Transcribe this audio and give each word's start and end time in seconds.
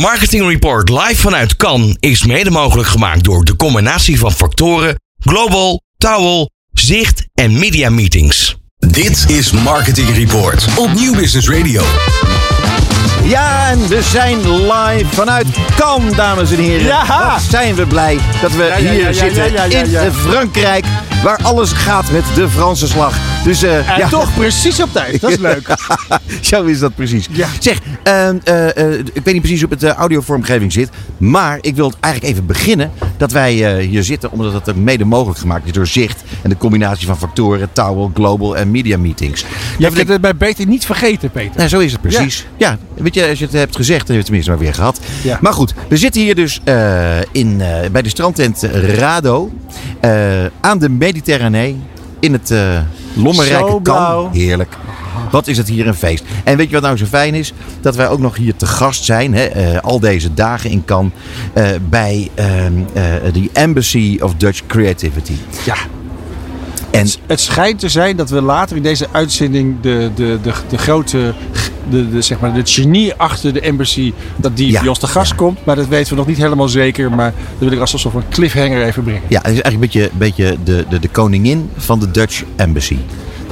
Marketing 0.00 0.48
Report 0.48 0.88
live 0.88 1.16
vanuit 1.16 1.56
Cannes 1.56 1.96
is 2.00 2.24
mede 2.24 2.50
mogelijk 2.50 2.88
gemaakt 2.88 3.24
door 3.24 3.44
de 3.44 3.56
combinatie 3.56 4.18
van 4.18 4.32
factoren 4.32 5.00
Global, 5.18 5.82
Towel, 5.98 6.50
Zicht 6.72 7.26
en 7.34 7.58
Media 7.58 7.90
Meetings. 7.90 8.56
Dit 8.78 9.24
is 9.28 9.50
Marketing 9.50 10.14
Report 10.14 10.66
op 10.78 10.94
Nieuw 10.94 11.14
Business 11.14 11.48
Radio. 11.48 11.82
Ja, 13.22 13.70
en 13.70 13.88
we 13.88 14.02
zijn 14.02 14.38
live 14.50 15.06
vanuit 15.12 15.46
Cannes, 15.76 16.14
dames 16.16 16.50
en 16.50 16.58
heren. 16.58 16.86
Ja. 16.86 17.32
Wat 17.32 17.42
zijn 17.50 17.74
we 17.74 17.86
blij 17.86 18.18
dat 18.40 18.52
we 18.52 18.64
ja, 18.64 18.76
hier 18.76 18.92
ja, 18.92 19.06
ja, 19.06 19.12
zitten 19.12 19.52
ja, 19.52 19.64
ja, 19.64 19.78
in 19.82 19.90
ja. 19.90 20.12
Frankrijk, 20.12 20.84
waar 21.22 21.38
alles 21.42 21.72
gaat 21.72 22.10
met 22.10 22.24
de 22.34 22.48
Franse 22.48 22.86
slag. 22.86 23.35
Dus 23.46 23.62
eh, 23.62 23.90
En 23.90 23.98
ja, 23.98 24.08
toch 24.08 24.34
precies 24.34 24.82
op 24.82 24.92
tijd. 24.92 25.20
Dat 25.20 25.30
is 25.30 25.38
leuk. 25.50 25.74
Zo 26.40 26.64
is 26.64 26.78
dat 26.78 26.94
precies. 26.94 27.28
Ja. 27.30 27.48
Zeg, 27.60 27.78
eh, 28.02 28.28
eh, 28.28 28.76
eh, 28.76 28.98
ik 28.98 29.24
weet 29.24 29.32
niet 29.32 29.42
precies 29.42 29.60
hoe 29.60 29.70
het 29.70 29.84
audiovormgeving 29.84 30.72
zit. 30.72 30.90
Maar 31.16 31.58
ik 31.60 31.76
wil 31.76 31.92
eigenlijk 32.00 32.34
even 32.34 32.46
beginnen 32.46 32.90
dat 33.16 33.32
wij 33.32 33.80
hier 33.80 34.04
zitten. 34.04 34.32
Omdat 34.32 34.52
het 34.52 34.70
ook 34.70 34.76
mede 34.76 35.04
mogelijk 35.04 35.38
gemaakt 35.38 35.66
is 35.66 35.72
door 35.72 35.86
zicht. 35.86 36.22
En 36.42 36.50
de 36.50 36.56
combinatie 36.56 37.06
van 37.06 37.18
factoren, 37.18 37.72
Towel, 37.72 38.10
Global 38.14 38.56
en 38.56 38.70
Media 38.70 38.98
Meetings. 38.98 39.44
Je 39.78 39.84
hebt 39.84 40.08
het 40.08 40.20
bij 40.20 40.36
beter 40.36 40.66
niet 40.66 40.86
vergeten, 40.86 41.30
Peter. 41.30 41.56
Nou, 41.56 41.68
zo 41.68 41.78
is 41.78 41.92
het 41.92 42.00
precies. 42.00 42.46
Ja. 42.56 42.78
weet 42.94 43.14
je, 43.14 43.28
als 43.28 43.38
je 43.38 43.44
het 43.44 43.54
hebt 43.54 43.76
gezegd, 43.76 44.06
dan 44.06 44.16
heb 44.16 44.26
je 44.26 44.32
het 44.32 44.44
tenminste 44.44 44.50
maar 44.50 44.60
weer 44.60 44.74
gehad. 44.74 45.00
Ja. 45.22 45.38
Maar 45.40 45.52
goed, 45.52 45.74
we 45.88 45.96
zitten 45.96 46.20
hier 46.20 46.34
dus 46.34 46.60
in, 47.32 47.62
bij 47.92 48.02
de 48.02 48.08
strandtent 48.08 48.62
Rado. 48.72 49.52
aan 50.60 50.78
de 50.78 50.88
Mediterranee. 50.88 51.76
In 52.20 52.32
het 52.32 52.52
lommerrijke. 53.16 53.82
Kan. 53.82 54.30
Heerlijk. 54.32 54.76
Wat 55.30 55.46
is 55.46 55.56
het 55.56 55.68
hier 55.68 55.86
een 55.86 55.94
feest. 55.94 56.24
En 56.44 56.56
weet 56.56 56.66
je 56.66 56.72
wat 56.72 56.82
nou 56.82 56.96
zo 56.96 57.04
fijn 57.04 57.34
is? 57.34 57.52
Dat 57.80 57.96
wij 57.96 58.08
ook 58.08 58.18
nog 58.18 58.36
hier 58.36 58.56
te 58.56 58.66
gast 58.66 59.04
zijn. 59.04 59.34
Hè, 59.34 59.44
eh, 59.44 59.80
al 59.80 60.00
deze 60.00 60.34
dagen 60.34 60.70
in 60.70 60.84
Cannes. 60.84 61.12
eh, 61.52 61.68
bij 61.88 62.30
ehm, 62.34 62.72
eh, 62.92 63.02
de 63.32 63.50
Embassy 63.52 64.18
of 64.20 64.34
Dutch 64.34 64.62
Creativity. 64.66 65.34
Ja. 65.64 65.76
En 66.90 67.06
Het 67.26 67.40
schijnt 67.40 67.78
te 67.78 67.88
zijn 67.88 68.16
dat 68.16 68.30
we 68.30 68.40
later 68.42 68.76
in 68.76 68.82
deze 68.82 69.06
uitzending 69.12 69.80
de, 69.80 70.10
de, 70.14 70.38
de, 70.42 70.52
de 70.68 70.78
grote, 70.78 71.34
de, 71.90 72.10
de, 72.10 72.22
zeg 72.22 72.40
maar, 72.40 72.54
de 72.54 72.60
genie 72.64 73.14
achter 73.14 73.52
de 73.52 73.60
embassy, 73.60 74.12
dat 74.36 74.56
die 74.56 74.70
Ja, 74.70 74.80
bij 74.80 74.88
ons 74.88 74.98
te 74.98 75.06
gast 75.06 75.30
ja. 75.30 75.36
komt. 75.36 75.58
Maar 75.64 75.76
dat 75.76 75.88
weten 75.88 76.10
we 76.10 76.16
nog 76.16 76.26
niet 76.26 76.36
helemaal 76.36 76.68
zeker. 76.68 77.10
Maar 77.12 77.32
dat 77.58 77.68
wil 77.68 77.72
ik 77.72 77.80
als 77.80 77.92
een 77.92 77.98
soort 77.98 78.14
van 78.14 78.24
cliffhanger 78.30 78.82
even 78.82 79.02
brengen. 79.02 79.22
ja, 79.28 79.40
het 79.42 79.52
is 79.52 79.60
eigenlijk 79.60 79.94
een 79.94 80.00
beetje, 80.00 80.10
beetje 80.18 80.56
de, 80.64 80.84
de, 80.88 80.98
de 80.98 81.08
koningin 81.08 81.70
van 81.76 82.00
de 82.00 82.10
Dutch 82.10 82.42
Embassy. 82.56 82.96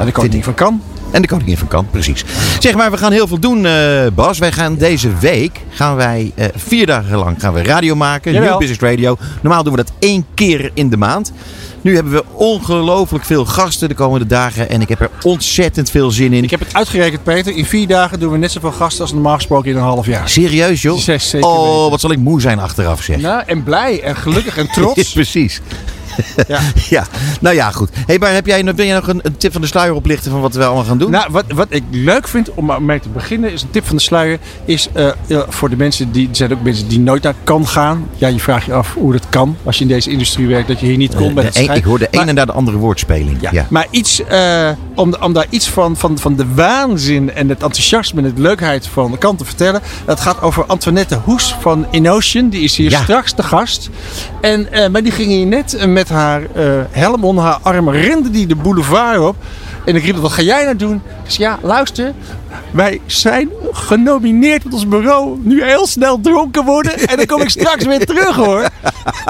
De 0.04 0.12
koning 0.12 0.44
van 0.44 0.54
kan. 0.54 0.80
En 1.14 1.22
de 1.22 1.28
koningin 1.28 1.56
van 1.56 1.68
Kamp, 1.68 1.90
precies. 1.90 2.24
Zeg 2.58 2.74
maar, 2.74 2.90
we 2.90 2.96
gaan 2.96 3.12
heel 3.12 3.26
veel 3.26 3.38
doen, 3.38 3.66
eh, 3.66 4.06
Bas. 4.14 4.38
Wij 4.38 4.52
gaan 4.52 4.76
deze 4.76 5.08
week, 5.20 5.60
gaan 5.68 5.96
wij 5.96 6.32
eh, 6.34 6.46
vier 6.54 6.86
dagen 6.86 7.18
lang 7.18 7.40
gaan 7.40 7.52
we 7.52 7.62
radio 7.62 7.94
maken. 7.94 8.32
Jawel. 8.32 8.48
New 8.48 8.58
Business 8.58 8.80
Radio. 8.82 9.16
Normaal 9.42 9.62
doen 9.62 9.72
we 9.74 9.78
dat 9.78 9.92
één 9.98 10.26
keer 10.34 10.70
in 10.74 10.88
de 10.88 10.96
maand. 10.96 11.32
Nu 11.84 11.94
hebben 11.94 12.12
we 12.12 12.24
ongelooflijk 12.32 13.24
veel 13.24 13.44
gasten 13.44 13.88
de 13.88 13.94
komende 13.94 14.26
dagen. 14.26 14.68
En 14.68 14.80
ik 14.80 14.88
heb 14.88 15.00
er 15.00 15.10
ontzettend 15.22 15.90
veel 15.90 16.10
zin 16.10 16.32
in. 16.32 16.44
Ik 16.44 16.50
heb 16.50 16.60
het 16.60 16.74
uitgerekend, 16.74 17.22
Peter. 17.22 17.56
In 17.56 17.64
vier 17.64 17.86
dagen 17.86 18.20
doen 18.20 18.32
we 18.32 18.38
net 18.38 18.52
zoveel 18.52 18.72
gasten 18.72 19.00
als 19.00 19.12
normaal 19.12 19.34
gesproken 19.34 19.70
in 19.70 19.76
een 19.76 19.82
half 19.82 20.06
jaar. 20.06 20.28
Serieus, 20.28 20.82
joh? 20.82 20.98
Zes, 20.98 21.28
zeker 21.28 21.48
oh, 21.48 21.74
weten. 21.74 21.90
wat 21.90 22.00
zal 22.00 22.10
ik 22.10 22.18
moe 22.18 22.40
zijn 22.40 22.58
achteraf, 22.58 23.02
zeg. 23.02 23.20
Nou, 23.20 23.42
en 23.46 23.62
blij 23.62 24.02
en 24.02 24.16
gelukkig 24.16 24.56
en 24.56 24.68
trots. 24.68 25.12
Precies. 25.12 25.60
Ja. 26.48 26.60
Ja, 26.88 27.06
nou 27.40 27.54
ja, 27.54 27.70
goed. 27.70 27.90
Hey, 28.06 28.18
maar 28.18 28.32
heb 28.32 28.46
jij, 28.46 28.64
ben 28.64 28.86
jij 28.86 28.94
nog 28.94 29.08
een, 29.08 29.20
een 29.22 29.36
tip 29.36 29.52
van 29.52 29.60
de 29.60 29.66
sluier 29.66 29.94
oplichten 29.94 30.30
van 30.30 30.40
wat 30.40 30.54
we 30.54 30.64
allemaal 30.64 30.84
gaan 30.84 30.98
doen? 30.98 31.10
Nou, 31.10 31.26
wat, 31.30 31.44
wat 31.54 31.66
ik 31.70 31.82
leuk 31.90 32.28
vind 32.28 32.50
om 32.54 32.84
mee 32.84 33.00
te 33.00 33.08
beginnen, 33.08 33.52
is 33.52 33.62
een 33.62 33.70
tip 33.70 33.86
van 33.86 33.96
de 33.96 34.02
sluier. 34.02 34.38
Is 34.64 34.88
eh, 34.92 35.08
ja, 35.26 35.44
voor 35.48 35.70
de 35.70 35.76
mensen 35.76 36.12
die. 36.12 36.28
Er 36.28 36.36
zijn 36.36 36.52
ook 36.52 36.62
mensen 36.62 36.88
die 36.88 37.00
nooit 37.00 37.22
naar 37.22 37.34
kan 37.44 37.66
gaan. 37.68 38.06
Ja, 38.16 38.28
je 38.28 38.40
vraagt 38.40 38.66
je 38.66 38.72
af 38.72 38.94
hoe 38.94 39.12
dat 39.12 39.28
kan. 39.28 39.56
Als 39.64 39.76
je 39.76 39.82
in 39.82 39.88
deze 39.88 40.10
industrie 40.10 40.46
werkt, 40.46 40.68
dat 40.68 40.80
je 40.80 40.86
hier 40.86 40.96
niet 40.96 41.14
komt. 41.14 41.28
Eh, 41.28 41.34
bij 41.34 41.42
de 41.42 41.58
het 41.58 41.68
een- 41.68 41.74
ik 41.74 41.84
hoor 41.84 41.98
de 41.98 42.08
ene 42.10 42.32
naar 42.32 42.46
de 42.46 42.52
andere 42.52 42.76
woordspeling. 42.76 43.36
Ja. 43.40 43.50
Ja. 43.52 43.66
Maar 43.70 43.86
iets, 43.90 44.24
eh, 44.24 44.70
om, 44.94 45.14
om 45.20 45.32
daar 45.32 45.46
iets 45.50 45.68
van, 45.68 45.96
van, 45.96 46.18
van 46.18 46.36
de 46.36 46.46
waanzin 46.54 47.32
en 47.34 47.48
het 47.48 47.62
enthousiasme 47.62 48.22
en 48.22 48.32
de 48.34 48.40
leukheid 48.40 48.86
van 48.86 49.10
de 49.10 49.18
kant 49.18 49.38
te 49.38 49.44
vertellen. 49.44 49.80
Dat 50.04 50.20
gaat 50.20 50.42
over 50.42 50.64
Antoinette 50.66 51.18
Hoes 51.24 51.56
van 51.60 51.86
Inocean. 51.90 52.48
Die 52.48 52.62
is 52.62 52.76
hier 52.76 52.90
Ja. 52.90 53.02
straks 53.02 53.32
te 53.32 53.42
gast. 53.42 53.90
En, 54.40 54.72
eh, 54.72 54.88
maar 54.88 55.02
die 55.02 55.12
ging 55.12 55.28
hier 55.28 55.46
net 55.46 55.74
eh, 55.74 55.86
met 56.08 56.16
haar 56.16 56.42
eh, 56.54 56.64
helm 56.90 57.24
onder 57.24 57.44
haar 57.44 57.58
arm, 57.62 57.88
rende 57.88 58.30
die 58.30 58.46
de 58.46 58.56
boulevard 58.56 59.18
op. 59.18 59.36
En 59.84 59.96
ik 59.96 60.04
riep, 60.04 60.16
wat 60.16 60.32
ga 60.32 60.42
jij 60.42 60.64
nou 60.64 60.76
doen? 60.76 61.02
Zei, 61.26 61.48
ja, 61.48 61.58
luister. 61.62 62.12
Wij 62.70 63.00
zijn 63.06 63.48
genomineerd 63.72 64.64
met 64.64 64.72
ons 64.72 64.88
bureau. 64.88 65.38
Nu 65.42 65.64
heel 65.64 65.86
snel 65.86 66.20
dronken 66.20 66.64
worden. 66.64 66.98
En 67.08 67.16
dan 67.16 67.26
kom 67.26 67.40
ik 67.40 67.48
straks 67.48 67.84
weer 67.84 68.06
terug 68.06 68.36
hoor. 68.36 68.68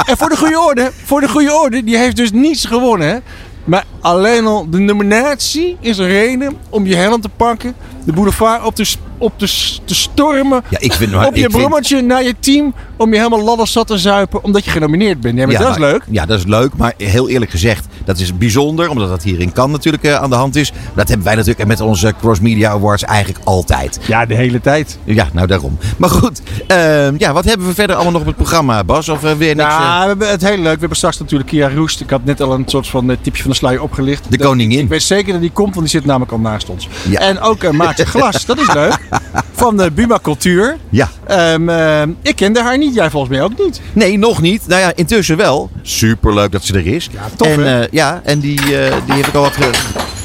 En 0.06 0.16
voor 0.16 0.28
de 0.28 0.36
goede 0.36 0.60
orde, 0.60 0.90
voor 1.04 1.20
de 1.20 1.28
goede 1.28 1.54
orde, 1.54 1.84
die 1.84 1.96
heeft 1.96 2.16
dus 2.16 2.32
niets 2.32 2.64
gewonnen. 2.64 3.22
Maar 3.64 3.84
alleen 4.00 4.46
al 4.46 4.70
de 4.70 4.78
nominatie 4.78 5.76
is 5.80 5.98
reden 5.98 6.56
om 6.70 6.86
je 6.86 6.96
helm 6.96 7.20
te 7.20 7.28
pakken, 7.28 7.74
de 8.04 8.12
boulevard 8.12 8.64
op 8.64 8.74
te, 8.74 8.94
op 9.18 9.38
te, 9.38 9.78
te 9.84 9.94
stormen, 9.94 10.62
Ja, 10.68 10.78
ik 10.80 10.92
vind 10.92 11.12
maar- 11.12 11.26
op 11.26 11.34
je 11.34 11.40
vind- 11.40 11.52
brommertje 11.52 12.02
naar 12.02 12.22
je 12.22 12.34
team, 12.40 12.74
om 12.96 13.10
je 13.12 13.16
helemaal 13.16 13.42
ladder 13.44 13.66
zat 13.66 13.86
te 13.86 13.98
zuipen, 13.98 14.44
omdat 14.44 14.64
je 14.64 14.70
genomineerd 14.70 15.20
bent. 15.20 15.38
Ja, 15.38 15.46
maar 15.46 15.58
dat 15.58 15.70
is 15.70 15.78
maar- 15.78 15.90
leuk. 15.90 16.02
Ja, 16.10 16.26
dat 16.26 16.38
is 16.38 16.44
leuk. 16.44 16.76
Maar 16.76 16.94
heel 16.96 17.28
eerlijk 17.28 17.50
gezegd, 17.50 17.86
dat 18.04 18.18
is 18.18 18.36
bijzonder. 18.36 18.88
Omdat 18.88 19.08
dat 19.08 19.22
hier 19.22 19.40
in 19.40 19.52
Cannes 19.52 19.72
natuurlijk 19.76 20.04
eh, 20.04 20.14
aan 20.14 20.30
de 20.30 20.36
hand 20.36 20.56
is. 20.56 20.72
Dat 20.94 21.08
hebben 21.08 21.26
wij 21.26 21.34
natuurlijk 21.34 21.66
met 21.68 21.80
onze 21.80 22.14
Cross 22.20 22.40
Media 22.40 22.70
Awards 22.70 23.02
eigenlijk 23.04 23.44
altijd. 23.44 23.98
Ja, 24.06 24.26
de 24.26 24.34
hele 24.34 24.60
tijd. 24.60 24.98
Ja, 25.04 25.28
nou 25.32 25.46
daarom. 25.46 25.78
Maar 25.96 26.10
goed, 26.10 26.42
ehm, 26.66 27.14
ja, 27.18 27.32
wat 27.32 27.44
hebben 27.44 27.66
we 27.66 27.74
verder 27.74 27.94
allemaal 27.96 28.12
nog 28.12 28.20
op 28.20 28.26
het 28.26 28.36
programma, 28.36 28.84
Bas? 28.84 29.08
Of 29.08 29.24
eh, 29.24 29.32
weer 29.32 29.54
niks? 29.56 29.68
Ja, 29.68 29.96
eh, 29.96 30.00
we 30.02 30.06
hebben 30.08 30.28
het 30.30 30.42
heel 30.42 30.56
leuk. 30.56 30.72
We 30.72 30.78
hebben 30.78 30.96
straks 30.96 31.18
natuurlijk 31.18 31.50
Kia 31.50 31.70
Roest. 31.74 32.00
Ik 32.00 32.10
had 32.10 32.24
net 32.24 32.40
al 32.40 32.52
een 32.52 32.64
soort 32.66 32.86
van 32.88 33.16
tipje 33.22 33.42
van 33.42 33.50
de 33.50 33.56
sluier 33.56 33.82
opgelicht. 33.82 34.24
de 34.30 34.36
Dat- 34.36 34.46
koningin. 34.46 34.78
Ik 34.78 34.88
weet 34.88 35.02
zeker 35.02 35.32
dat 35.32 35.40
die 35.40 35.50
komt, 35.50 35.74
want 35.74 35.86
die 35.86 35.96
zit 35.98 36.04
namelijk 36.08 36.32
al 36.32 36.38
naast 36.38 36.68
ons. 36.68 36.88
Ja. 37.08 37.20
En 37.20 37.40
ook 37.40 37.72
Maartje 37.72 38.06
Glas, 38.06 38.44
dat 38.46 38.58
is 38.58 38.72
leuk. 38.72 38.98
Van 39.56 39.76
de 39.76 39.90
Buma 39.90 40.18
Cultuur. 40.22 40.76
Ja. 40.90 41.08
Ehm, 41.26 42.08
ik 42.22 42.36
kende 42.36 42.62
haar 42.62 42.78
niet, 42.78 42.94
jij 42.94 43.10
volgens 43.10 43.32
mij 43.32 43.42
ook 43.42 43.64
niet. 43.64 43.80
Nee, 43.92 44.18
nog 44.18 44.40
niet. 44.40 44.66
Nou 44.66 44.80
ja, 44.80 44.92
intussen 44.94 45.36
wel. 45.36 45.70
Superleuk 45.82 46.52
dat 46.52 46.64
ze 46.64 46.74
er 46.74 46.86
is. 46.86 47.08
Ja, 47.12 47.20
tof, 47.36 47.58
en, 47.58 47.88
ja, 47.94 48.20
en 48.24 48.38
die, 48.40 48.60
eh, 48.60 48.94
die 49.06 49.14
heeft 49.14 49.28
ook 49.28 49.34
al 49.34 49.42
wat 49.42 49.52
ge- 49.52 49.70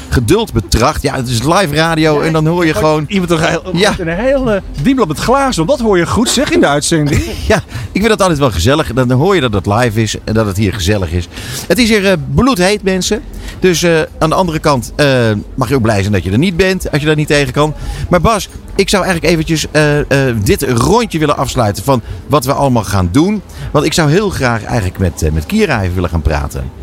geduld 0.08 0.52
betracht. 0.52 1.02
Ja, 1.02 1.14
het 1.16 1.28
is 1.28 1.42
live 1.42 1.74
radio 1.74 2.20
en 2.20 2.32
dan 2.32 2.46
hoor 2.46 2.66
je 2.66 2.74
gewoon... 2.74 3.04
Iemand 3.08 3.30
een, 3.30 3.40
heel- 3.40 3.70
Ja. 3.72 3.94
een 3.98 4.08
hele 4.08 4.62
diemel 4.82 5.06
met 5.06 5.18
glazen. 5.18 5.66
Want 5.66 5.78
dat 5.78 5.86
hoor 5.88 5.98
je 5.98 6.06
goed 6.06 6.28
zeg 6.28 6.50
in 6.50 6.60
de 6.60 6.66
uitzending. 6.66 7.22
Ja, 7.48 7.56
ik 7.92 8.00
vind 8.00 8.08
dat 8.08 8.20
altijd 8.20 8.38
wel 8.38 8.50
gezellig. 8.50 8.92
Dan 8.92 9.10
hoor 9.10 9.34
je 9.34 9.40
dat 9.40 9.52
het 9.52 9.66
live 9.66 10.02
is 10.02 10.16
en 10.24 10.34
dat 10.34 10.46
het 10.46 10.56
hier 10.56 10.72
gezellig 10.72 11.12
is. 11.12 11.28
Het 11.68 11.78
is 11.78 11.88
hier 11.88 12.06
eh, 12.06 12.12
bloedheet, 12.34 12.82
mensen. 12.82 13.22
Dus 13.60 13.82
eh, 13.82 14.00
aan 14.18 14.28
de 14.28 14.34
andere 14.34 14.58
kant 14.58 14.92
eh, 14.96 15.06
mag 15.54 15.68
je 15.68 15.74
ook 15.74 15.82
blij 15.82 16.00
zijn 16.00 16.12
dat 16.12 16.24
je 16.24 16.30
er 16.30 16.38
niet 16.38 16.56
bent, 16.56 16.90
als 16.90 17.00
je 17.00 17.06
daar 17.06 17.16
niet 17.16 17.26
tegen 17.28 17.52
kan. 17.52 17.74
Maar 18.08 18.20
Bas, 18.20 18.48
ik 18.74 18.88
zou 18.88 19.04
eigenlijk 19.04 19.32
eventjes 19.32 19.66
eh, 19.70 20.28
eh, 20.28 20.36
dit 20.44 20.62
rondje 20.62 21.18
willen 21.18 21.36
afsluiten 21.36 21.84
van 21.84 22.02
wat 22.26 22.44
we 22.44 22.52
allemaal 22.52 22.84
gaan 22.84 23.08
doen. 23.12 23.42
Want 23.72 23.84
ik 23.84 23.92
zou 23.92 24.10
heel 24.10 24.30
graag 24.30 24.64
eigenlijk 24.64 24.98
met, 24.98 25.22
eh, 25.22 25.30
met 25.32 25.46
Kira 25.46 25.82
even 25.82 25.94
willen 25.94 26.10
gaan 26.10 26.22
praten. 26.22 26.78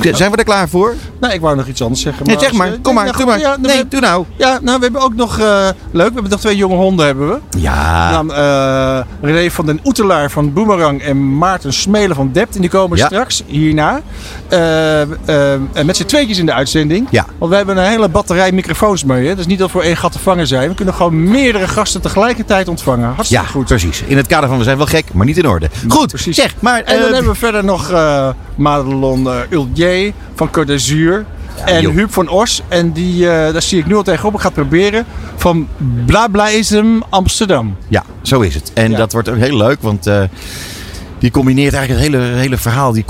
Zijn 0.00 0.30
we 0.30 0.36
er 0.36 0.44
klaar 0.44 0.68
voor? 0.68 0.94
Nou, 1.22 1.34
ik 1.34 1.40
wou 1.40 1.56
nog 1.56 1.66
iets 1.66 1.82
anders 1.82 2.00
zeggen. 2.00 2.26
Nee, 2.26 2.38
zeg 2.38 2.48
als- 2.48 2.58
maar. 2.58 2.66
eh, 2.72 2.78
Kom 2.82 2.94
maar, 2.94 3.12
doe 3.16 3.26
maar. 3.26 3.38
ja, 3.38 3.56
Nee, 3.60 3.76
we- 3.76 3.88
doe 3.88 4.00
nou. 4.00 4.24
Ja, 4.36 4.58
nou, 4.62 4.76
we 4.78 4.82
hebben 4.84 5.00
ook 5.00 5.14
nog... 5.14 5.38
eh, 5.38 5.68
leuk, 5.90 6.06
we 6.08 6.12
hebben 6.14 6.30
nog 6.30 6.40
twee 6.40 6.56
jonge 6.56 6.74
honden 6.74 7.06
hebben 7.06 7.28
we. 7.28 7.38
Ja. 7.58 8.10
Dan 8.12 8.32
eh 8.34 9.00
René 9.20 9.50
van 9.50 9.66
den 9.66 9.80
Oetelaar 9.84 10.30
van 10.30 10.52
Boomerang 10.52 11.02
en 11.02 11.38
Maarten 11.38 11.72
Smelen 11.72 12.16
van 12.16 12.30
Dept. 12.32 12.54
En 12.54 12.60
die 12.60 12.70
komen 12.70 12.98
Ja. 12.98 13.06
straks 13.06 13.42
hierna. 13.46 14.00
eh, 14.48 15.00
eh, 15.02 15.08
en 15.72 15.86
met 15.86 15.96
z'n 15.96 16.04
tweetjes 16.04 16.38
in 16.38 16.46
de 16.46 16.52
uitzending. 16.52 17.06
Ja. 17.10 17.26
Want 17.38 17.50
we 17.50 17.56
hebben 17.56 17.76
een 17.76 17.84
hele 17.90 18.08
batterij 18.08 18.52
microfoons 18.52 19.04
mee. 19.04 19.26
Hè? 19.28 19.34
Dus 19.34 19.46
niet 19.46 19.58
dat 19.58 19.66
we 19.66 19.72
voor 19.72 19.82
één 19.82 19.96
gat 19.96 20.12
te 20.12 20.18
vangen 20.18 20.46
zijn. 20.46 20.68
We 20.68 20.74
kunnen 20.74 20.94
gewoon 20.94 21.22
meerdere 21.30 21.68
gasten 21.68 22.00
tegelijkertijd 22.00 22.68
ontvangen. 22.68 23.12
Hartstikke 23.14 23.44
Ja, 23.44 23.50
goed. 23.50 23.64
precies. 23.66 24.02
In 24.06 24.16
het 24.16 24.26
kader 24.26 24.48
van 24.48 24.58
we 24.58 24.64
zijn 24.64 24.76
wel 24.76 24.86
gek, 24.86 25.04
maar 25.12 25.26
niet 25.26 25.38
in 25.38 25.48
orde. 25.48 25.68
Goed, 25.88 26.08
precies. 26.08 26.36
zeg, 26.36 26.54
maar... 26.60 26.80
En 26.82 26.98
dan 26.98 27.06
eh, 27.08 27.12
hebben 27.14 27.32
we 27.32 27.38
verder 27.38 27.64
nog 27.64 27.90
eh 27.90 28.28
Madelon 28.54 29.26
eh 29.28 29.34
Ullier 29.50 30.12
van 30.34 30.48
Côte 30.48 30.64
d'Azur. 30.66 31.11
En 31.64 31.82
joh. 31.82 31.92
Huub 31.94 32.12
van 32.12 32.28
Os. 32.28 32.62
En 32.68 32.92
die, 32.92 33.28
eh, 33.30 33.52
daar 33.52 33.62
zie 33.62 33.78
ik 33.78 33.86
nu 33.86 33.94
al 33.94 34.02
tegenop. 34.02 34.34
Ik 34.34 34.40
ga 34.40 34.44
het 34.46 34.54
proberen. 34.54 35.04
Van 35.36 35.68
Blablaism 36.06 36.86
Amsterdam. 37.08 37.76
Ja, 37.88 38.04
zo 38.22 38.40
is 38.40 38.54
het. 38.54 38.70
En 38.74 38.90
Ja. 38.90 38.96
dat 38.96 39.12
wordt 39.12 39.28
ook 39.28 39.36
heel 39.36 39.56
leuk, 39.56 39.78
want 39.80 40.06
eh, 40.06 40.22
die 41.18 41.30
combineert 41.30 41.74
eigenlijk 41.74 42.04
het 42.04 42.12
hele, 42.14 42.34
hele 42.36 42.56
verhaal, 42.56 42.92
die 42.92 43.04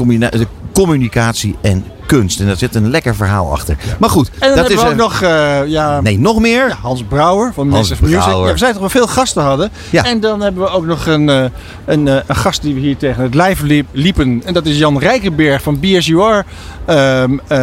communicatie 0.73 1.57
en 1.61 1.85
kunst. 2.17 2.41
En 2.41 2.47
daar 2.47 2.57
zit 2.57 2.75
een 2.75 2.91
lekker 2.91 3.15
verhaal 3.15 3.53
achter. 3.53 3.77
Maar 3.99 4.11
goed, 4.11 4.29
En 4.29 4.35
dan 4.39 4.49
dat 4.49 4.57
hebben 4.57 4.77
is... 4.77 4.83
we 4.83 4.87
ook 4.89 4.93
eh, 4.93 4.99
nog 4.99 5.23
eh, 5.23 5.71
ja, 5.71 6.01
Nee, 6.01 6.19
nog 6.19 6.41
meer? 6.41 6.69
Ja, 6.69 6.77
Hans 6.83 7.03
Brouwer 7.09 7.53
van 7.53 7.71
Hans 7.71 7.89
Massive 7.89 8.03
Music. 8.05 8.19
Brouwer. 8.21 8.47
Ja, 8.47 8.53
we 8.53 8.59
zijn 8.59 8.71
toch 8.73 8.81
wel 8.81 8.91
veel 8.91 9.07
gasten 9.07 9.43
hadden. 9.43 9.71
Ja. 9.91 10.05
En 10.05 10.21
dan 10.21 10.41
hebben 10.41 10.63
we 10.63 10.69
ook 10.69 10.87
nog 10.87 11.07
een, 11.07 11.29
eh, 11.29 11.45
een, 11.85 12.09
eh, 12.09 12.17
een 12.27 12.37
gast 12.37 12.63
die 12.63 12.75
we 12.75 12.81
hier 12.81 12.97
tegen 12.97 13.23
het 13.23 13.35
lijf 13.35 13.61
liep- 13.61 13.89
liepen. 13.93 14.43
En 14.45 14.53
dat 14.55 14.67
is 14.67 14.79
Jan 14.79 14.99
Rijkenberg 14.99 15.63
van 15.63 15.81
BSUR. 15.81 16.45
Ehm, 16.85 17.39
eh, 17.47 17.59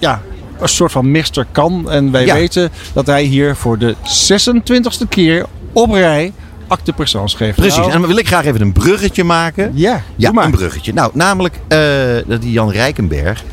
ja, 0.00 0.20
een 0.60 0.68
soort 0.68 0.92
van 0.92 1.10
Mr. 1.10 1.46
Kan. 1.52 1.90
En 1.90 2.10
wij 2.10 2.26
Ja. 2.26 2.34
weten 2.34 2.70
dat 2.92 3.06
hij 3.06 3.22
hier 3.22 3.56
voor 3.56 3.78
de 3.78 3.94
26e 4.02 5.06
keer 5.08 5.46
op 5.72 5.92
rij 5.92 6.32
acte 6.66 6.92
geven. 6.96 7.54
Precies. 7.54 7.76
Nou, 7.76 7.92
En 7.92 7.98
dan 7.98 8.08
wil 8.08 8.16
ik 8.18 8.26
graag 8.26 8.44
even 8.44 8.60
een 8.60 8.72
bruggetje 8.72 9.24
maken. 9.24 9.70
ja, 9.74 10.02
Ja, 10.16 10.32
maar. 10.32 10.44
een 10.44 10.50
bruggetje. 10.50 10.92
Nou, 10.92 11.10
namelijk 11.14 11.54
eh, 11.68 11.78
dat 12.26 12.42
die 12.42 12.52
Jan 12.52 12.70
Rijkenberg. 12.70 13.44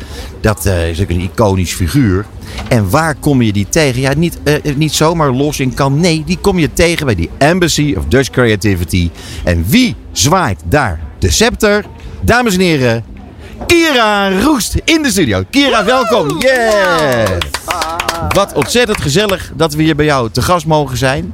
Dat 0.42 0.66
eh, 0.66 0.90
is 0.90 1.02
ook 1.02 1.10
een 1.10 1.20
iconisch 1.20 1.74
figuur. 1.74 2.26
En 2.68 2.90
waar 2.90 3.16
kom 3.16 3.42
je 3.42 3.54
die 3.54 3.70
tegen? 3.70 4.02
Ja, 4.02 4.14
niet, 4.14 4.40
eh, 4.44 4.76
niet 4.76 4.94
zomaar 4.94 5.32
los 5.32 5.60
in 5.60 5.74
kan. 5.74 6.00
Nee, 6.00 6.24
die 6.26 6.38
kom 6.42 6.60
je 6.60 6.74
tegen 6.74 7.06
bij 7.06 7.16
die 7.16 7.30
Embassy 7.38 7.96
of 7.98 8.06
Dutch 8.06 8.30
Creativity. 8.30 9.10
En 9.44 9.66
wie 9.68 9.96
zwaait 10.12 10.62
daar 10.66 11.00
de 11.20 11.32
scepter? 11.32 11.86
Dames 12.22 12.54
en 12.54 12.60
heren, 12.60 13.04
Kira 13.68 14.40
Roest 14.40 14.76
in 14.84 15.02
de 15.02 15.10
studio. 15.10 15.44
Kira, 15.50 15.86
welkom. 15.86 16.40
Yes! 16.40 17.30
Wat 18.30 18.54
ontzettend 18.54 19.02
gezellig 19.02 19.52
dat 19.56 19.74
we 19.74 19.84
hier 19.84 19.96
bij 19.96 20.06
jou 20.06 20.30
te 20.32 20.42
gast 20.42 20.66
mogen 20.66 20.98
zijn. 20.98 21.34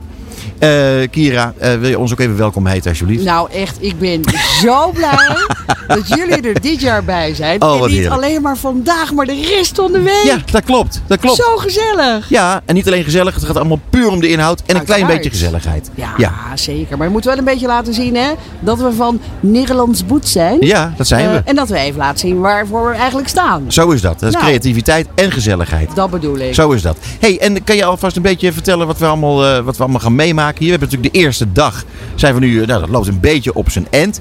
Eh, 0.59 0.69
Kira, 1.12 1.54
eh, 1.57 1.74
wil 1.74 1.89
je 1.89 2.00
ons 2.00 2.12
ook 2.12 2.19
even 2.19 2.38
welkom 2.38 2.65
heten 2.68 2.89
alsjeblieft? 2.89 3.24
Nou 3.24 3.51
echt, 3.51 3.77
ik 3.80 4.00
ben 4.00 4.21
zo 4.62 4.92
blij 4.92 5.36
dat 5.88 6.07
jullie 6.07 6.42
er 6.42 6.62
dit 6.62 6.81
jaar 6.81 7.04
bij 7.04 7.36
zijn. 7.36 7.62
Oh, 7.62 7.74
en 7.75 7.81
niet 7.81 7.89
heerlijk. 7.92 8.13
alleen 8.15 8.42
maar 8.42 8.57
vandaag, 8.57 9.13
maar 9.13 9.25
de 9.25 9.42
rest 9.56 9.75
van 9.75 9.92
de 9.92 10.00
week. 10.01 10.24
Ja, 10.24 10.38
dat 10.51 10.63
klopt. 10.63 11.01
Dat 11.07 11.19
klopt. 11.19 11.38
Zo 11.38 11.56
gezellig. 11.57 12.30
Ja, 12.30 12.62
en 12.65 12.75
niet 12.75 12.88
alleen 12.88 13.04
gezellig, 13.04 13.36
het 13.36 13.44
gaat 13.45 13.56
allemaal 13.56 13.80
puur 13.89 14.09
om 14.09 14.19
de 14.19 14.27
inhoud 14.30 14.62
en 14.65 14.75
een 14.75 14.86
klein 14.86 15.07
beetje 15.07 15.30
gezelligheid. 15.30 15.89
Ja, 15.95 16.13
ja. 16.18 16.33
zeker. 16.56 16.98
Maar 16.98 17.07
we 17.07 17.12
moeten 17.13 17.30
wel 17.30 17.39
een 17.39 17.45
beetje 17.45 17.68
laten 17.68 17.94
zien 17.94 18.15
hè, 18.15 18.31
dat 18.60 18.77
we 18.80 18.92
van 18.92 19.19
Nederlands 19.39 20.06
boet 20.06 20.27
zijn. 20.27 20.57
Ja, 20.62 20.94
dat 20.98 21.07
zijn 21.07 21.25
Eh, 21.25 21.31
we. 21.33 21.42
en 21.45 21.56
dat 21.56 21.69
we 21.69 21.77
even 21.77 21.98
laten 22.00 22.19
zien 22.19 22.39
waarvoor 22.39 22.89
we 22.89 22.95
eigenlijk 22.95 23.27
staan. 23.30 23.65
Zo 23.68 23.89
is 23.92 24.01
dat. 24.01 24.19
Dat 24.19 24.30
is 24.30 24.33
Nou. 24.36 24.45
creativiteit 24.45 25.07
en 25.15 25.31
gezelligheid. 25.31 25.95
Dat 25.95 26.10
bedoel 26.10 26.38
ik. 26.38 26.53
Zo 26.53 26.71
is 26.71 26.81
dat. 26.81 26.98
hey, 27.19 27.39
en 27.39 27.63
kan 27.63 27.75
je 27.75 27.86
alvast 27.86 28.15
een 28.15 28.21
beetje 28.21 28.51
vertellen 28.53 28.88
wat 28.88 28.98
we 28.98 29.06
allemaal, 29.06 29.63
wat 29.63 29.77
we 29.77 29.83
allemaal 29.83 30.01
gaan 30.01 30.15
meemaken 30.15 30.45
hier? 30.57 30.65
We 30.65 30.71
hebben 30.71 30.88
natuurlijk 30.89 31.13
de 31.13 31.19
eerste 31.19 31.51
dag. 31.51 31.83
Zijn 32.15 32.33
we 32.33 32.39
nu, 32.39 32.61
eh, 32.61 32.67
nou, 32.67 32.79
dat 32.79 32.89
loopt 32.89 33.07
een 33.07 33.19
beetje 33.19 33.53
op 33.53 33.69
zijn 33.69 33.88
end. 33.89 34.19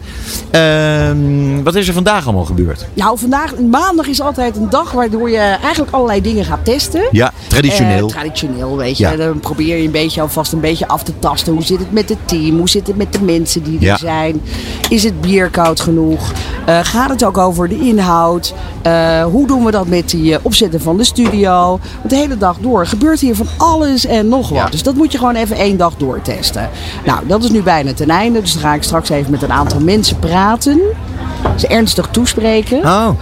Ehm, 0.50 1.62
wat 1.62 1.74
is 1.74 1.88
er 1.88 1.94
vandaag 1.94 2.24
allemaal 2.24 2.44
gebeurd? 2.44 2.86
Nou, 2.94 3.18
vandaag, 3.18 3.58
maandag 3.58 4.06
is 4.06 4.20
altijd 4.20 4.56
een 4.56 4.70
dag 4.70 4.92
waardoor 4.92 5.30
je 5.30 5.38
eigenlijk 5.38 5.92
allerlei 5.94 6.20
dingen 6.20 6.44
gaat 6.44 6.64
testen. 6.64 7.08
Ja, 7.10 7.32
traditioneel. 7.46 8.06
Eh, 8.08 8.14
traditioneel, 8.14 8.76
weet 8.76 8.98
je. 8.98 9.04
Ja. 9.04 9.16
Dan 9.16 9.40
probeer 9.40 9.76
je 9.76 9.84
een 9.84 9.90
beetje 9.90 10.20
alvast 10.20 10.52
een 10.52 10.60
beetje 10.60 10.88
af 10.88 11.02
te 11.02 11.12
tasten. 11.18 11.52
Hoe 11.52 11.62
zit 11.62 11.78
het 11.78 11.92
met 11.92 12.08
het 12.08 12.18
team? 12.24 12.56
Hoe 12.58 12.68
zit 12.68 12.86
het 12.86 12.96
met 12.96 13.12
de 13.12 13.22
mensen 13.22 13.62
die 13.62 13.78
er 13.78 13.84
Ja. 13.84 13.96
zijn? 13.96 14.40
Is 14.88 15.02
het 15.02 15.20
bier 15.20 15.50
koud 15.50 15.80
genoeg? 15.80 16.32
Eh, 16.66 16.78
gaat 16.82 17.10
het 17.10 17.24
ook 17.24 17.38
over 17.38 17.68
de 17.68 17.78
inhoud? 17.78 18.54
Hoe 19.30 19.46
doen 19.46 19.64
we 19.64 19.70
dat 19.70 19.86
met 19.86 20.10
die 20.10 20.44
opzetten 20.44 20.80
van 20.80 20.96
de 20.96 21.04
studio? 21.04 21.68
Want 21.98 22.10
de 22.10 22.16
hele 22.16 22.36
dag 22.38 22.56
door 22.60 22.86
gebeurt 22.86 23.20
hier 23.20 23.34
van 23.36 23.46
alles 23.56 24.06
en 24.06 24.28
nog 24.28 24.48
wat. 24.48 24.58
Ja. 24.58 24.68
Dus 24.68 24.82
dat 24.82 24.94
moet 24.94 25.12
je 25.12 25.18
gewoon 25.18 25.34
even 25.34 25.56
één 25.56 25.76
dag 25.76 25.94
doortesten. 26.24 26.70
Nou, 27.04 27.26
dat 27.26 27.44
is 27.44 27.50
nu 27.50 27.62
bijna 27.62 27.92
ten 27.92 28.10
einde. 28.10 28.40
Dus 28.40 28.52
dan 28.52 28.62
ga 28.62 28.74
ik 28.74 28.82
straks 28.82 29.08
even 29.08 29.30
met 29.30 29.42
een 29.42 29.52
aantal 29.52 29.80
mensen 29.80 30.18
praten. 30.18 30.80
Ze 31.56 31.66
ernstig 31.66 32.08
toespreken. 32.10 32.78
Oh. 32.78 33.08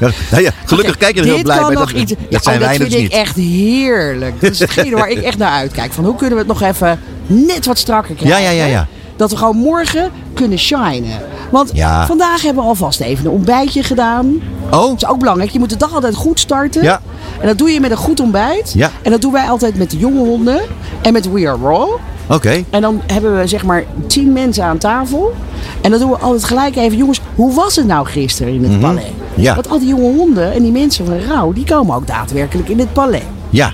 Ja, 0.00 0.10
nou 0.30 0.42
ja, 0.42 0.50
gelukkig 0.64 0.96
kijk 0.96 1.14
je 1.14 1.20
er 1.20 1.26
heel 1.26 1.42
blij 1.42 1.58
nog 1.58 1.72
Dat, 1.72 1.90
iets. 1.90 2.12
dat 2.12 2.18
Ja, 2.28 2.38
zijn 2.42 2.60
oh, 2.60 2.66
wij 2.66 2.78
dat 2.78 2.86
dus 2.86 2.94
vind 2.96 3.06
ik 3.06 3.12
niet. 3.12 3.20
echt 3.22 3.36
heerlijk. 3.36 4.40
Dat 4.40 4.50
is 4.50 4.58
hetgene 4.58 4.96
waar 4.96 5.08
ik 5.08 5.18
echt 5.22 5.38
naar 5.38 5.50
uitkijk. 5.50 5.92
Van 5.92 6.04
hoe 6.04 6.14
kunnen 6.14 6.32
we 6.38 6.38
het 6.38 6.60
nog 6.60 6.62
even 6.68 7.00
net 7.26 7.66
wat 7.66 7.78
strakker 7.78 8.14
krijgen? 8.14 8.42
Ja, 8.42 8.50
ja, 8.50 8.64
ja, 8.64 8.70
ja. 8.70 8.86
Dat 9.16 9.30
we 9.30 9.36
gewoon 9.36 9.56
morgen 9.56 10.10
kunnen 10.34 10.58
shinen. 10.58 11.20
Want 11.50 11.70
Ja. 11.74 12.06
vandaag 12.06 12.42
hebben 12.42 12.62
we 12.62 12.68
alvast 12.68 13.00
even 13.00 13.24
een 13.24 13.30
ontbijtje 13.30 13.82
gedaan. 13.82 14.40
Oh, 14.70 14.70
Dat 14.70 14.96
is 14.96 15.06
ook 15.06 15.18
belangrijk. 15.18 15.50
Je 15.50 15.58
moet 15.58 15.70
de 15.70 15.76
dag 15.76 15.94
altijd 15.94 16.14
goed 16.14 16.40
starten. 16.40 16.82
Ja. 16.82 17.00
En 17.40 17.46
dat 17.46 17.58
doe 17.58 17.70
je 17.70 17.80
met 17.80 17.90
een 17.90 17.96
goed 17.96 18.20
ontbijt. 18.20 18.72
Ja. 18.76 18.90
En 19.02 19.10
dat 19.10 19.20
doen 19.20 19.32
wij 19.32 19.48
altijd 19.48 19.76
met 19.76 19.90
de 19.90 19.96
jonge 19.98 20.18
honden. 20.18 20.60
En 21.02 21.12
met 21.12 21.32
We 21.32 21.48
Are 21.48 21.58
Raw. 21.62 21.88
Oké. 22.28 22.64
En 22.70 22.80
dan 22.80 23.00
hebben 23.06 23.38
we 23.38 23.46
zeg 23.46 23.64
maar 23.64 23.84
tien 24.06 24.32
mensen 24.32 24.64
aan 24.64 24.78
tafel. 24.78 25.34
En 25.80 25.90
dan 25.90 26.00
doen 26.00 26.10
we 26.10 26.16
altijd 26.16 26.44
gelijk 26.44 26.76
even, 26.76 26.96
jongens, 26.98 27.20
hoe 27.34 27.54
was 27.54 27.76
het 27.76 27.86
nou 27.86 28.06
gisteren 28.06 28.52
in 28.52 28.64
het 28.64 28.80
palais? 28.80 29.04
Mhm. 29.04 29.40
Ja. 29.42 29.54
Want 29.54 29.68
al 29.68 29.78
die 29.78 29.88
jonge 29.88 30.12
honden 30.16 30.52
en 30.52 30.62
die 30.62 30.72
mensen 30.72 31.06
van 31.06 31.18
Rauw, 31.18 31.52
die 31.52 31.64
komen 31.64 31.96
ook 31.96 32.06
daadwerkelijk 32.06 32.68
in 32.68 32.78
het 32.78 32.92
palais. 32.92 33.22
Ja, 33.50 33.72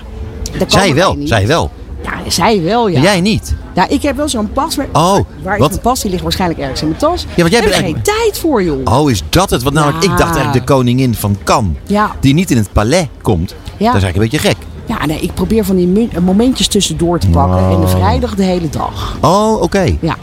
zij 0.67 0.93
wel. 0.95 1.17
Zij 1.23 1.47
wel. 1.47 1.71
Ja, 2.03 2.29
zij 2.31 2.61
wel, 2.61 2.87
ja. 2.87 3.01
Jij 3.01 3.21
niet. 3.21 3.55
Nou, 3.75 3.89
ik 3.89 4.01
heb 4.01 4.15
wel 4.15 4.29
zo'n 4.29 4.51
pas. 4.51 4.75
Maar 4.75 4.87
Oh, 4.93 5.19
waar 5.43 5.57
wat? 5.57 5.81
pas? 5.81 6.01
Die 6.01 6.11
ligt 6.11 6.23
waarschijnlijk 6.23 6.59
ergens 6.61 6.81
in 6.81 6.87
mijn 6.87 6.99
tas. 6.99 7.25
Ja, 7.35 7.41
want 7.41 7.51
jij 7.51 7.61
bent 7.61 7.73
geen 7.75 8.01
tijd 8.01 8.37
voor, 8.39 8.63
joh. 8.63 8.99
Oh, 8.99 9.11
is 9.11 9.23
dat 9.29 9.49
het? 9.49 9.63
Want 9.63 9.75
namelijk, 9.75 10.03
ik 10.03 10.09
dacht 10.09 10.19
Ja. 10.21 10.35
eigenlijk 10.35 10.65
de 10.67 10.73
koningin 10.73 11.15
van 11.15 11.37
Cannes. 11.43 11.75
Ja. 11.85 12.11
Die 12.19 12.33
niet 12.33 12.51
in 12.51 12.57
het 12.57 12.71
palais 12.71 13.05
komt. 13.21 13.55
Ja. 13.77 13.91
Dat 13.91 13.95
is 13.95 14.03
eigenlijk 14.03 14.15
een 14.15 14.21
beetje 14.39 14.47
gek. 14.47 14.57
Ja, 14.85 15.05
nee, 15.05 15.19
ik 15.19 15.33
probeer 15.33 15.65
van 15.65 15.75
die 15.75 15.87
mu- 15.87 16.09
momentjes 16.21 16.67
tussendoor 16.67 17.19
te 17.19 17.29
pakken. 17.29 17.69
En 17.75 17.79
de 17.81 17.87
vrijdag 17.87 18.35
de 18.35 18.43
hele 18.43 18.69
dag. 18.69 19.17
Oh, 19.21 19.61
oké. 19.61 19.95
Ja. 19.99 20.15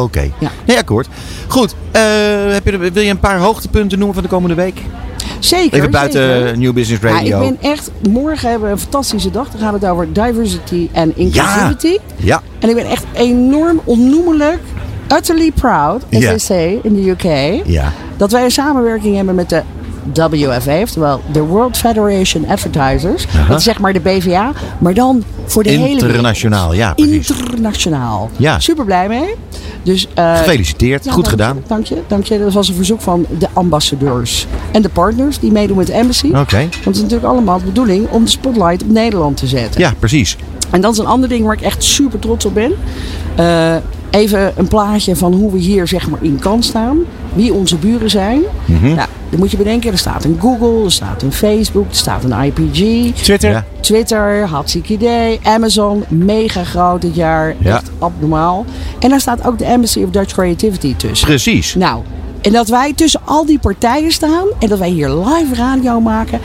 Oké. 0.00 0.30
Ja. 0.38 0.50
Nee, 0.66 0.78
akkoord. 0.78 1.08
Goed. 1.48 1.74
eh, 1.90 2.02
heb 2.48 2.64
je, 2.66 2.78
wil 2.78 3.02
je 3.02 3.10
een 3.10 3.18
paar 3.18 3.38
hoogtepunten 3.38 3.96
noemen 3.98 4.14
van 4.14 4.24
de 4.24 4.30
komende 4.30 4.54
week? 4.54 4.80
Zeker. 5.38 5.78
Even 5.78 5.90
buiten 5.90 6.42
zeker. 6.42 6.58
New 6.58 6.72
Business 6.72 7.02
Ja, 7.02 7.08
Radio. 7.10 7.42
ik 7.42 7.48
ben 7.60 7.70
echt, 7.70 7.90
morgen 8.08 8.50
hebben 8.50 8.68
we 8.68 8.74
een 8.74 8.80
fantastische 8.80 9.30
dag. 9.30 9.50
Dan 9.50 9.60
gaat 9.60 9.72
het 9.72 9.86
over 9.86 10.12
diversity 10.12 10.88
en 10.92 11.16
inclusivity. 11.16 11.96
Ja. 12.16 12.42
En 12.58 12.68
ik 12.68 12.74
ben 12.74 12.84
echt 12.86 13.04
enorm 13.12 13.80
onnoemelijk, 13.84 14.58
utterly 15.16 15.52
proud, 15.52 16.02
as 16.12 16.20
Ja. 16.22 16.28
they 16.28 16.38
say 16.38 16.78
in 16.82 16.94
the 16.94 17.10
UK, 17.10 17.62
Ja. 17.66 17.92
dat 18.16 18.30
wij 18.32 18.44
een 18.44 18.50
samenwerking 18.50 19.16
hebben 19.16 19.34
met 19.34 19.48
de 19.48 19.62
WFA, 20.12 20.80
oftewel 20.80 21.20
de 21.32 21.40
World 21.40 21.76
Federation 21.76 22.48
Advertisers. 22.48 23.26
Dat 23.48 23.58
is 23.58 23.64
zeg 23.64 23.78
maar 23.78 23.92
de 23.92 24.00
BVA, 24.00 24.52
maar 24.78 24.94
dan 24.94 25.22
voor 25.44 25.62
de 25.62 25.70
hele. 25.70 25.88
Internationaal, 25.88 26.74
ja, 26.74 26.94
precies. 26.94 27.30
Internationaal. 27.30 28.30
Ja. 28.36 28.60
Super 28.60 28.84
blij 28.84 29.08
mee. 29.08 29.34
Dus, 29.82 30.06
eh, 30.14 30.36
Gefeliciteerd. 30.36 31.04
ja, 31.04 31.12
Goed 31.12 31.24
dank 31.24 31.38
je, 31.38 31.44
gedaan. 31.44 31.62
Dank 31.66 31.86
je, 31.86 32.02
dank 32.06 32.24
je. 32.24 32.38
Dat 32.38 32.52
was 32.52 32.68
een 32.68 32.74
verzoek 32.74 33.00
van 33.00 33.26
de 33.38 33.48
ambassadeurs 33.52 34.46
en 34.72 34.82
de 34.82 34.88
partners 34.88 35.38
die 35.38 35.52
meedoen 35.52 35.76
met 35.76 35.86
de 35.86 35.92
embassy. 35.92 36.26
Oké. 36.26 36.56
Want 36.58 36.84
het 36.84 36.94
is 36.96 37.00
natuurlijk 37.02 37.32
allemaal 37.32 37.58
de 37.58 37.64
bedoeling 37.64 38.08
om 38.10 38.24
de 38.24 38.30
spotlight 38.30 38.82
op 38.82 38.88
Nederland 38.88 39.36
te 39.36 39.46
zetten. 39.46 39.80
Ja, 39.80 39.92
precies. 39.98 40.36
En 40.70 40.80
dat 40.80 40.92
is 40.92 40.98
een 40.98 41.06
ander 41.06 41.28
ding 41.28 41.44
waar 41.44 41.54
ik 41.54 41.60
echt 41.60 41.84
super 41.84 42.18
trots 42.18 42.44
op 42.44 42.54
ben. 42.54 42.72
Eh, 43.36 43.74
even 44.10 44.52
een 44.56 44.68
plaatje 44.68 45.16
van 45.16 45.32
hoe 45.32 45.52
we 45.52 45.58
hier 45.58 45.88
zeg 45.88 46.08
maar 46.08 46.22
in 46.22 46.38
kan 46.38 46.62
staan. 46.62 46.98
Wie 47.34 47.52
onze 47.52 47.76
buren 47.76 48.10
zijn. 48.10 48.40
Mhm. 48.64 48.94
Nou, 48.94 49.08
dan 49.30 49.38
moet 49.38 49.50
je 49.50 49.56
bedenken, 49.56 49.92
er 49.92 49.98
staat 49.98 50.24
een 50.24 50.36
Google, 50.40 50.84
er 50.84 50.92
staat 50.92 51.22
een 51.22 51.32
Facebook, 51.32 51.88
er 51.88 51.96
staat 51.96 52.24
een 52.24 52.44
IPG. 52.44 53.12
Twitter. 53.22 53.50
Ja. 53.50 53.64
Twitter, 53.80 54.46
hartstikke 54.46 54.92
idee. 54.92 55.40
Amazon, 55.42 56.04
mega 56.08 56.64
groot 56.64 57.00
dit 57.00 57.14
jaar. 57.14 57.54
Ja. 57.58 57.76
Echt 57.76 57.90
abnormaal. 57.98 58.64
En 58.98 59.08
daar 59.08 59.20
staat 59.20 59.46
ook 59.46 59.58
de 59.58 59.64
Embassy 59.64 60.02
of 60.02 60.10
Dutch 60.10 60.32
Creativity 60.32 60.96
tussen. 60.96 61.26
Precies. 61.26 61.74
Nou, 61.74 62.02
en 62.40 62.52
dat 62.52 62.68
wij 62.68 62.92
tussen 62.92 63.20
al 63.24 63.46
die 63.46 63.58
partijen 63.58 64.12
staan 64.12 64.46
en 64.58 64.68
dat 64.68 64.78
wij 64.78 64.88
hier 64.88 65.10
live 65.10 65.54
radio 65.54 66.00
maken, 66.00 66.40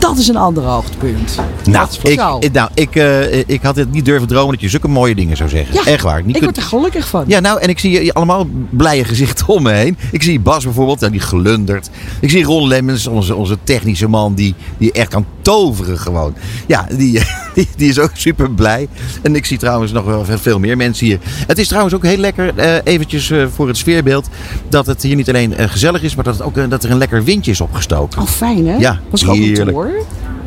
dat 0.00 0.18
is 0.18 0.28
een 0.28 0.36
ander 0.36 0.62
hoogtepunt. 0.62 1.36
Nou, 1.64 1.86
Dat 1.86 1.98
is 2.02 2.10
ik, 2.10 2.52
nou 2.52 2.70
ik, 2.74 2.96
eh, 2.96 3.38
ik 3.38 3.62
had 3.62 3.76
het 3.76 3.92
niet 3.92 4.04
durven 4.04 4.28
dromen 4.28 4.50
dat 4.50 4.60
je 4.60 4.68
zulke 4.68 4.88
mooie 4.88 5.14
dingen 5.14 5.36
zou 5.36 5.48
zeggen. 5.48 5.74
Ja, 5.74 5.84
Echt 5.84 6.02
waar. 6.02 6.24
Niet 6.24 6.36
ik 6.36 6.42
word 6.42 6.56
er 6.56 6.62
gelukkig 6.62 7.08
van. 7.08 7.24
Ja, 7.26 7.40
nou, 7.40 7.60
en 7.60 7.68
ik 7.68 7.78
zie 7.78 8.04
je 8.04 8.14
allemaal 8.14 8.46
blije 8.70 9.04
gezichten 9.04 9.48
om 9.48 9.62
me 9.62 9.72
heen. 9.72 9.96
Ik 10.12 10.22
zie 10.22 10.40
Bas 10.40 10.64
bijvoorbeeld, 10.64 11.00
nou, 11.00 11.12
die 11.12 11.20
glundert. 11.20 11.90
Ik 12.20 12.30
zie 12.30 12.44
Ron 12.44 12.68
Lemmens, 12.68 13.06
onze, 13.06 13.34
onze 13.34 13.58
technische 13.64 14.08
man, 14.08 14.34
die, 14.34 14.54
die 14.78 14.92
echt 14.92 15.08
kan 15.08 15.24
toveren 15.50 15.98
gewoon. 15.98 16.34
Ja, 16.66 16.86
die, 16.96 17.20
die, 17.54 17.68
die 17.76 17.88
is 17.88 17.98
ook 17.98 18.10
super 18.12 18.50
blij. 18.50 18.88
En 19.22 19.36
ik 19.36 19.46
zie 19.46 19.58
trouwens 19.58 19.92
nog 19.92 20.04
wel 20.04 20.24
veel 20.24 20.58
meer 20.58 20.76
mensen 20.76 21.06
hier. 21.06 21.18
Het 21.46 21.58
is 21.58 21.68
trouwens 21.68 21.94
ook 21.94 22.04
heel 22.04 22.16
lekker, 22.16 22.58
eh, 22.58 22.74
eventjes 22.84 23.30
eh, 23.30 23.46
voor 23.54 23.68
het 23.68 23.76
sfeerbeeld, 23.76 24.28
dat 24.68 24.86
het 24.86 25.02
hier 25.02 25.16
niet 25.16 25.28
alleen 25.28 25.56
eh, 25.56 25.68
gezellig 25.68 26.02
is, 26.02 26.14
maar 26.14 26.24
dat, 26.24 26.34
het 26.34 26.42
ook, 26.42 26.70
dat 26.70 26.84
er 26.84 26.90
een 26.90 26.98
lekker 26.98 27.24
windje 27.24 27.50
is 27.50 27.60
opgestoken. 27.60 28.20
Oh, 28.20 28.28
fijn 28.28 28.66
hè? 28.66 28.76
Ja, 28.76 29.00
Was 29.10 29.22
gewoon 29.22 29.38
heerlijk. 29.38 29.76
kantoor. 29.76 29.90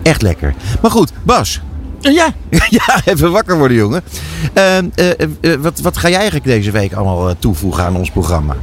Echt 0.03 0.21
lekker. 0.21 0.53
Maar 0.81 0.91
goed, 0.91 1.11
Bas. 1.23 1.61
Ja. 2.11 2.33
Ja, 2.69 3.01
even 3.05 3.31
wakker 3.31 3.57
worden, 3.57 3.77
jongen. 3.77 4.01
Ehm, 4.53 4.89
eh, 4.95 5.09
eh, 5.09 5.27
eh, 5.41 5.59
wat, 5.59 5.79
wat 5.79 5.97
ga 5.97 6.07
jij 6.07 6.17
eigenlijk 6.17 6.45
deze 6.45 6.71
week 6.71 6.93
allemaal 6.93 7.35
toevoegen 7.39 7.83
aan 7.83 7.95
ons 7.95 8.11
programma? 8.11 8.55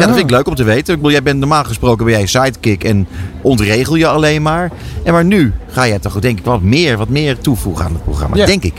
Ja, 0.00 0.06
dat 0.06 0.16
vind 0.16 0.30
ik 0.30 0.36
leuk 0.36 0.48
om 0.48 0.54
te 0.54 0.64
weten. 0.64 0.94
Ik 0.94 1.00
bedoel, 1.00 1.10
jij 1.10 1.22
bent 1.22 1.38
normaal 1.38 1.64
gesproken 1.64 2.04
ben 2.04 2.14
jij 2.14 2.26
sidekick 2.26 2.84
en 2.84 3.06
ontregel 3.40 3.94
je 3.94 4.06
alleen 4.06 4.42
maar. 4.42 4.70
En 5.04 5.12
maar 5.12 5.24
nu 5.24 5.52
ga 5.68 5.86
jij 5.86 5.98
toch 5.98 6.18
denk 6.18 6.38
ik 6.38 6.44
wat 6.44 6.62
meer, 6.62 6.96
wat 6.96 7.08
meer 7.08 7.38
toevoegen 7.38 7.84
aan 7.84 7.92
het 7.92 8.04
programma. 8.04 8.36
Ja. 8.36 8.46
Denk 8.46 8.62
ik. 8.62 8.74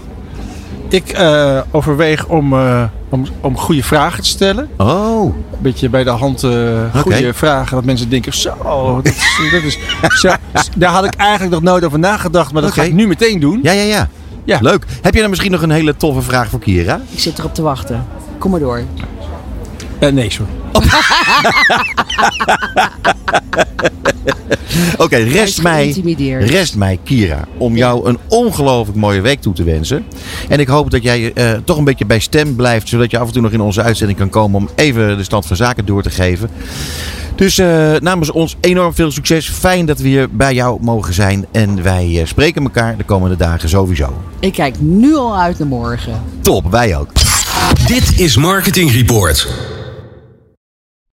Ik 0.90 1.10
eh, 1.10 1.60
overweeg 1.72 2.28
om, 2.28 2.54
eh, 2.54 2.84
om, 3.10 3.26
om 3.42 3.58
goede 3.58 3.84
vragen 3.84 4.24
te 4.24 4.30
stellen. 4.30 4.70
Oh, 4.78 5.24
Een 5.36 5.62
beetje 5.62 5.90
bij 5.90 6.04
de 6.04 6.10
hand 6.10 6.44
eh, 6.44 6.52
goede 6.96 7.34
vragen. 7.34 7.76
Dat 7.76 7.86
mensen 7.86 8.10
denken, 8.10 8.34
zo, 8.34 8.56
dat 9.04 9.06
is, 9.06 9.38
dat 9.52 9.64
is, 9.64 9.78
zo, 10.20 10.32
daar 10.78 10.92
had 10.92 11.06
ik 11.06 11.14
eigenlijk 11.16 11.52
nog 11.52 11.62
nooit 11.62 11.84
over 11.86 12.00
nagedacht. 12.00 12.54
Maar 12.54 12.62
dat 12.62 12.72
ga 12.72 12.84
ik 12.84 12.94
nu 12.94 13.08
meteen 13.08 13.40
doen. 13.40 13.60
ja, 13.64 13.72
ja, 13.72 13.84
ja. 13.84 14.10
Ja. 14.44 14.58
Leuk. 14.62 14.86
Heb 15.02 15.14
je 15.14 15.20
dan 15.20 15.30
misschien 15.30 15.52
nog 15.52 15.62
een 15.62 15.72
hele 15.72 15.96
toffe 15.98 16.22
vraag 16.22 16.50
voor 16.50 16.60
Kira? 16.60 17.02
Ik 17.12 17.20
zit 17.20 17.40
erop 17.40 17.54
te 17.54 17.62
wachten. 17.62 18.06
Kom 18.38 18.52
maar 18.52 18.60
door. 18.60 18.82
Eh, 20.00 20.12
nee, 20.12 20.30
sorry. 20.30 20.52
Oké, 24.98 25.16
rest 25.16 25.62
mij, 25.62 25.82
geïntimideerd. 25.82 26.50
rest 26.50 26.76
mij, 26.76 27.00
Kira, 27.04 27.48
om 27.58 27.76
jou 27.76 28.10
een 28.10 28.18
ongelooflijk 28.28 28.98
mooie 28.98 29.22
week 29.22 29.42
toe 29.42 29.54
te 29.54 29.64
wensen. 29.64 30.06
En 30.48 30.60
ik 30.60 30.68
hoop 30.68 30.92
dat 30.92 31.04
jij 31.04 31.34
eh, 31.34 31.52
toch 31.66 31.78
een 31.78 31.84
beetje 31.84 32.06
bij 32.06 32.20
stem 32.20 32.56
blijft, 32.56 32.88
zodat 32.90 33.12
je 33.12 33.18
af 33.18 33.28
en 33.28 33.34
toe 33.34 33.42
nog 33.42 33.52
in 33.52 33.62
onze 33.62 33.82
uitzending 33.82 34.20
kan 34.20 34.30
komen 34.30 34.60
om 34.60 34.70
even 34.76 35.18
de 35.18 35.24
stand 35.24 35.46
van 35.46 35.56
zaken 35.56 35.86
door 35.86 36.04
te 36.04 36.10
geven. 36.10 36.50
Dus 37.36 37.58
eh, 37.58 37.94
namens 38.00 38.32
ons 38.32 38.56
enorm 38.60 38.94
veel 38.94 39.12
succes. 39.12 39.50
Fijn 39.50 39.86
dat 39.86 40.00
we 40.00 40.08
hier 40.08 40.30
bij 40.32 40.54
jou 40.54 40.78
mogen 40.82 41.14
zijn. 41.14 41.46
En 41.52 41.84
wij 41.84 42.20
eh, 42.20 42.28
spreken 42.28 42.64
elkaar 42.64 42.98
de 42.98 43.04
komende 43.04 43.36
dagen 43.36 43.70
sowieso. 43.70 44.22
Ik 44.40 44.54
kijk 44.54 44.76
nu 44.80 45.16
al 45.16 45.38
uit 45.38 45.60
naar 45.60 45.68
morgen. 45.68 46.22
Top, 46.42 46.72
wij 46.72 46.98
ook. 46.98 47.10
Dit 47.88 48.20
is 48.20 48.38
Marketing 48.38 48.92
Report. 48.92 49.48